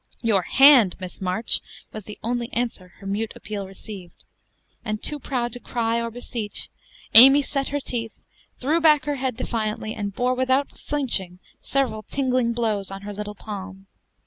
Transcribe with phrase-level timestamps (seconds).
[0.23, 1.61] "Your hand, Miss March!"
[1.93, 4.25] was the only answer her mute appeal received;
[4.83, 6.69] and, too proud to cry or beseech,
[7.13, 8.23] Amy set her teeth,
[8.59, 13.35] threw back her head defiantly, and bore without flinching several tingling blows on her little
[13.35, 13.85] palm.